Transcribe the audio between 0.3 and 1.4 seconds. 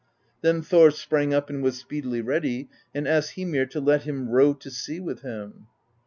Then Thor sprang